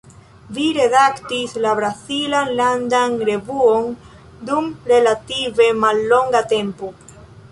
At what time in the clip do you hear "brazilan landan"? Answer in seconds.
1.79-3.13